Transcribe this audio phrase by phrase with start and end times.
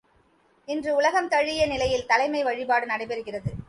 [0.67, 3.51] இன்று உலகந் தழீஇய நிலையில் தலைமை வழிபாடு நடைபெறுகிறது.